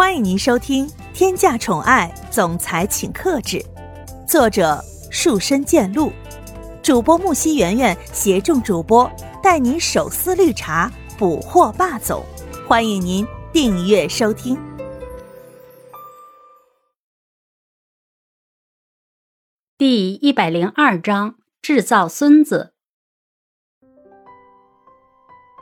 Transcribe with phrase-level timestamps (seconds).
[0.00, 3.58] 欢迎您收听《天价宠爱总裁请克制》，
[4.26, 6.10] 作者树深见鹿，
[6.82, 9.08] 主播木西圆圆携众主播
[9.42, 12.24] 带您手撕绿茶，捕获霸总。
[12.66, 14.58] 欢迎您订阅收听。
[19.76, 22.72] 第一百零二章：制造孙子。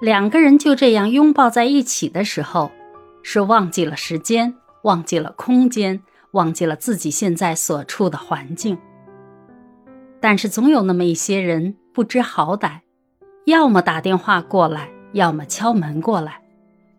[0.00, 2.70] 两个人就这样拥抱在一起的时候。
[3.30, 4.54] 是忘记了时间，
[4.84, 6.00] 忘记了空间，
[6.30, 8.78] 忘记了自己现在所处的环境。
[10.18, 12.78] 但是总有那么一些人不知好歹，
[13.44, 16.40] 要么打电话过来，要么敲门过来，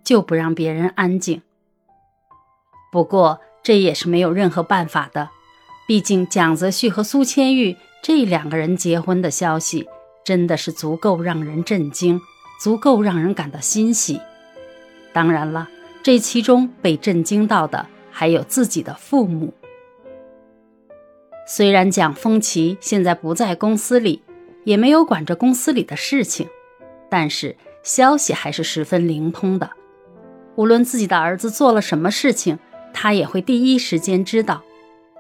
[0.04, 1.42] 就不让别人安静。
[2.92, 5.32] 不过这也是没有任何办法的，
[5.88, 9.90] 毕竟蒋泽旭和苏千玉这两个人结婚的消息，
[10.23, 12.22] 真的是足够让人震惊，
[12.62, 14.22] 足够让人感到欣喜。
[15.12, 15.68] 当然了。
[16.02, 19.53] 这其中被震惊到的还有自己的父母。
[21.45, 24.22] 虽然蒋风奇现在不在公司里，
[24.64, 26.47] 也没有管着公司里的事情，
[27.09, 29.72] 但是消息还是十分灵通的。
[30.56, 32.59] 无论自己的儿子做了什么事情，
[32.94, 34.63] 他也会第一时间知道。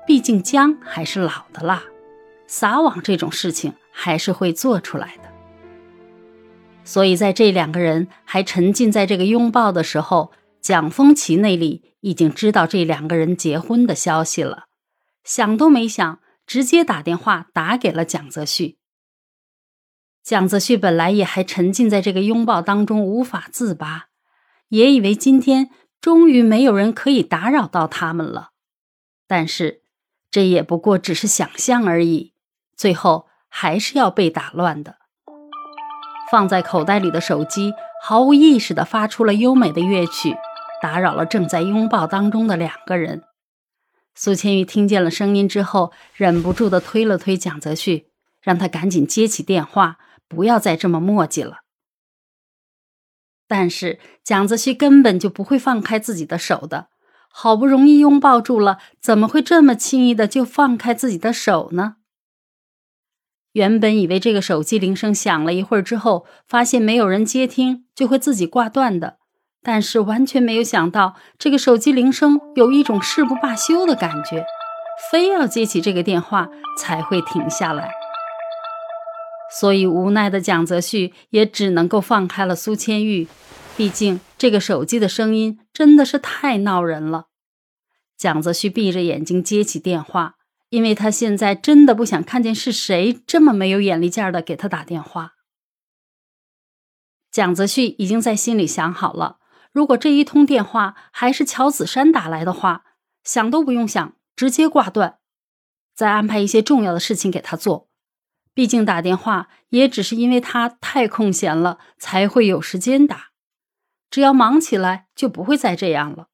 [0.07, 1.83] 毕竟姜还是老的辣，
[2.47, 5.29] 撒网这种事情还是会做出来的。
[6.83, 10.31] 所以在这两个人还沉浸在这个拥抱的时候。
[10.61, 14.65] 蒋风奇那里已经知道这两个人结婚的消息了，
[15.23, 18.77] 想都没想，直接打电话打给了蒋泽旭。
[20.23, 24.07] 蒋泽旭本来也还沉浸在这个拥抱当中无法自拔，
[24.67, 28.49] 也以为今天终于没有人可以打扰到他们了，
[29.27, 29.81] 但是
[30.29, 32.33] 这也不过只是想象而已，
[32.75, 34.97] 最后还是要被打乱的。
[36.29, 40.35] 放在口袋里的手机毫无意识地发出了优美的乐曲。
[40.81, 43.23] 打扰了正在拥抱当中的两个人。
[44.15, 48.07] 苏千玉听见了声音之后，忍不住的推了推蒋泽旭，
[48.41, 51.59] 让他赶紧接起电话，不要再这么磨叽了。
[53.47, 56.89] 但是蒋泽旭根本就不会放开自己的手的，
[57.29, 61.95] 好不容易拥抱住了，怎么会这么轻易的就放开自己的手呢？
[63.53, 69.17] 原本以为这个手机铃声响了一会儿之后，发现没有人接听，就会自己挂断的。
[69.61, 74.45] 但是完全没有想到，这个手机铃声有一种誓不罢休的感觉，
[75.11, 77.91] 非要接起这个电话才会停下来。
[79.59, 83.27] 所以无奈的蒋泽旭也只能够放开了苏千玉，
[83.75, 87.25] 毕竟这个手机的声音真的是太闹人了。
[88.15, 90.35] 蒋泽旭闭着眼睛接起电话，
[90.69, 95.33] 因为他现在真的不想看见是谁这么没有眼力见的给他打电话。
[97.31, 99.38] 蒋泽旭已经在心里想好了。
[99.79, 102.83] 如果这一通电话还是乔子山打来的话，
[103.23, 105.19] 想都不用想，直接挂断，
[105.95, 107.87] 再安排一些重要的事情给他做。
[108.53, 113.29] 毕竟打电话也只是因为他太空闲了才会有时间打，
[114.11, 116.27] 只要忙起来就不会再这样了。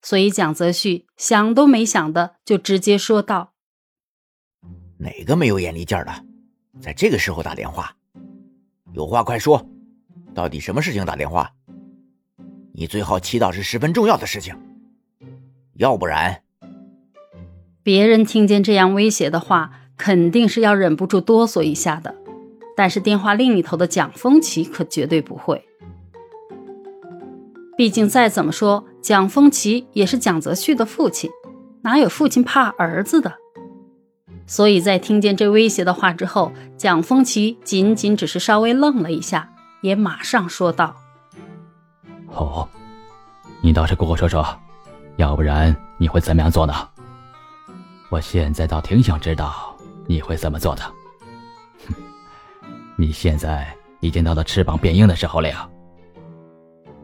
[0.00, 3.52] 所以蒋泽旭想都没想的就直接说道
[4.96, 6.24] ：“哪个没有眼力劲的，
[6.80, 7.94] 在这个时候打电话？
[8.94, 9.62] 有话快说，
[10.34, 11.52] 到底什么事情打电话？”
[12.74, 14.54] 你最好祈祷是十分重要的事情，
[15.74, 16.42] 要不然，
[17.82, 22.14] 别人听见这样威胁的话，肯定是要忍不住哆嗦一下的。
[22.74, 25.62] 但是电话另一头的蒋风奇可绝对不会，
[27.76, 31.30] 毕竟再怎么说，蒋风奇也是蒋泽旭的父亲，
[31.82, 33.34] 哪有父亲怕儿子的？
[34.46, 39.52] 所以在听见这威胁的话之后，蒋风奇仅仅只是稍微愣了一下，
[39.82, 40.96] 也马上说道。
[42.34, 42.68] 哦，
[43.62, 44.46] 你倒是跟我说说，
[45.16, 46.74] 要不然你会怎么样做呢？
[48.08, 49.74] 我现在倒挺想知道
[50.06, 50.82] 你会怎么做的。
[51.86, 51.94] 哼，
[52.96, 53.66] 你现在
[54.00, 55.68] 已经到了翅膀变硬的时候了呀。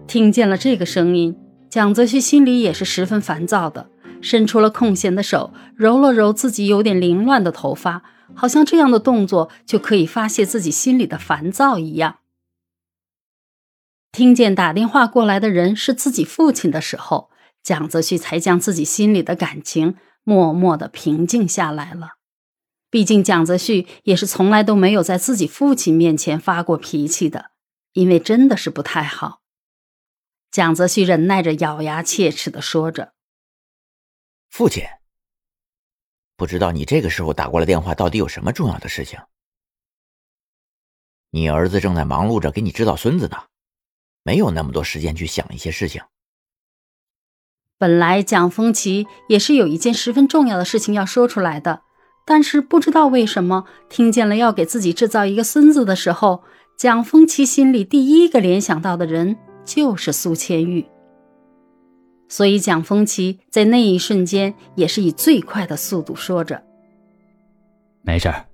[0.06, 3.90] 听见了这个声音，蒋泽旭心里也是十分烦躁的，
[4.22, 8.02] 伸出了空闲的手，揉了揉自己有点凌乱的头发，
[8.34, 12.16] 好像这样的动作就可以发泄自己心里的烦躁一样。
[14.10, 17.30] 听见打电话过来的人是自己父亲的时候，
[17.62, 22.12] 蒋泽旭才将自己心里的感情默默的平静下来了。
[22.90, 27.50] 毕竟蒋泽旭也是从来都没有在自己父亲面前发过脾气的，
[27.92, 29.42] 因为真的是不太好。
[30.50, 33.12] 蒋泽旭忍耐着，咬牙切齿的说着
[34.48, 34.84] ：“父亲，
[36.34, 39.20] 不知道你这个时候打过来电话，到底有什么重要的事情？
[41.30, 43.44] 你儿子正在忙碌着给你制造孙子呢。”
[44.28, 46.02] 没有那么多时间去想一些事情。
[47.78, 51.80] 本来蒋风奇也是有一件十分重要的事情要说出来的，
[52.26, 56.42] 但是不知道为什么，听见了要给自己制造一个孙子的时候，
[56.76, 60.86] 蒋风奇心里第一个联想到的人就是苏千玉。
[62.28, 66.62] 所以蒋风奇在那一瞬间也是以最快的速度说着
[68.04, 68.44] ：“没事儿，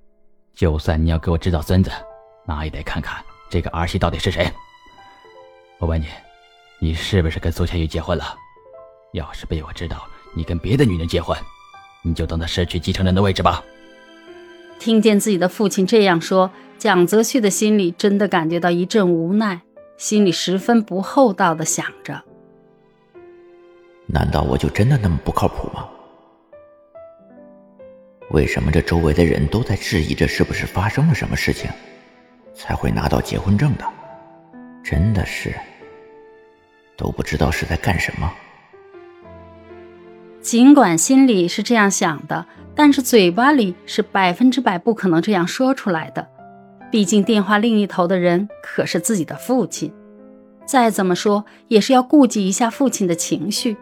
[0.53, 1.91] 就算你要给我制造孙子，
[2.47, 4.49] 那也得看看这个儿媳到底是谁。
[5.79, 6.07] 我问你，
[6.79, 8.35] 你是不是跟苏千玉结婚了？”
[9.13, 11.37] 要是被我知道你跟别的女人结婚，
[12.03, 13.63] 你就等着失去继承人的位置吧。
[14.77, 19.61] 听见自己的父亲这样说，蒋泽旭的心里真的感觉到一阵无奈，
[19.97, 22.21] 心里十分不厚道的想着：
[24.05, 25.87] 难道我就真的那么不靠谱吗？
[28.31, 31.69] 为什么这周围的人都在质疑这是不是发生了什么事情，
[32.53, 33.85] 才会拿到结婚证的？
[34.85, 35.51] 真的是
[36.95, 38.31] 都不知道是在干什么。
[40.41, 42.45] 尽管心里是这样想的，
[42.75, 46.29] 但是嘴巴里是百分之百不可能这样说出来的。
[46.91, 49.91] 毕竟电话另一头的人可是自己的父亲，
[50.67, 53.75] 再怎么说也是要顾及一下父亲的情绪。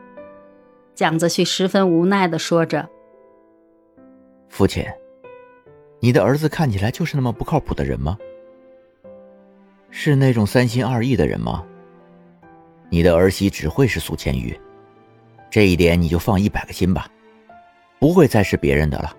[0.96, 2.88] 蒋泽旭十分无奈地说着
[4.48, 4.86] ：“父亲，
[6.00, 8.18] 你的儿子看起来就是那么不靠谱的人吗？
[10.04, 11.64] 是那种三心二意的人吗？
[12.90, 14.60] 你的儿媳只会是苏千玉。”
[15.50, 17.08] 这一点你就放一百个心吧，
[18.00, 19.16] 不会再是别人的了。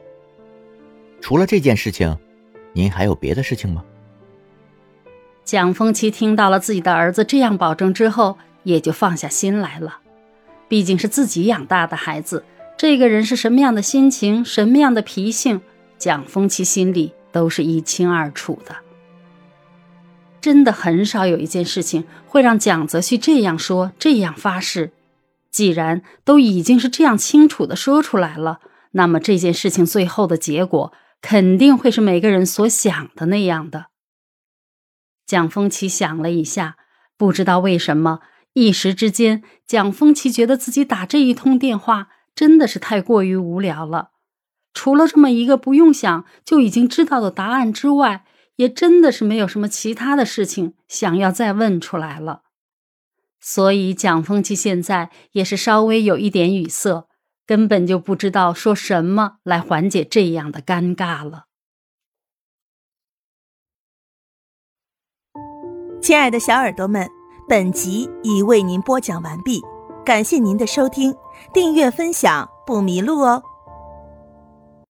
[1.22, 2.14] 除了这件事情，
[2.74, 3.82] 您还有别的事情吗？
[5.42, 10.00] 蒋风奇听到了自己的儿子这样保证之后，也就放下心来了。
[10.68, 12.44] 毕竟是自己养大的孩子，
[12.76, 15.62] 这个人是什么样的心情、什么样的脾性，
[15.96, 18.76] 蒋风奇心里都是一清二楚的。
[20.44, 24.92] 真的很少有一件事情会让蒋泽旭这样说、这样发誓。
[25.50, 28.60] 既然都已经是这样清楚的说出来了，
[28.90, 30.92] 那么这件事情最后的结果
[31.22, 33.86] 肯定会是每个人所想的那样的。
[35.24, 36.76] 蒋风奇想了一下，
[37.16, 38.20] 不知道为什么，
[38.52, 44.10] 一时之间，蒋风奇觉得自己打这一通电话真的是太过于无聊了。
[44.74, 48.26] 除了这么一个不用想就已经知道的答案之外，
[48.56, 52.42] 也真的是没有什么其他的事情想要再问出来了。
[53.40, 57.06] 所以，蒋风奇现在也是稍微有一点语塞，
[57.46, 61.44] 根本就不知道说什么来缓解这样的尴尬了。
[66.00, 67.08] 亲爱的小耳朵们，
[67.48, 69.60] 本集已为您播讲完毕，
[70.04, 71.14] 感谢您的收听，
[71.52, 73.42] 订阅分享不迷路哦。